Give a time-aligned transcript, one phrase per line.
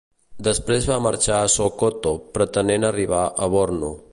[0.45, 3.97] Després va marxar a Sokoto pretenent arribar a Bornu.